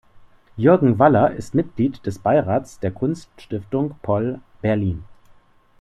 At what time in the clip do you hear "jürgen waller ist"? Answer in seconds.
0.57-1.53